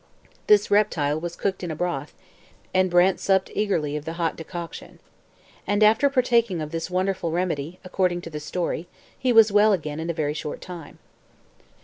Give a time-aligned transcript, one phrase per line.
[0.47, 2.15] This reptile was cooked in a broth,
[2.73, 4.97] and Brant supped eagerly of the hot decoction.
[5.67, 9.99] And after partaking of this wonderful remedy, according to the story, he was well again
[9.99, 10.97] in a very short time.